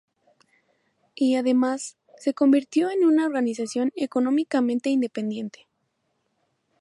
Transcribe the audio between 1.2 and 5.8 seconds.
además, se convirtió en una organización económicamente independiente.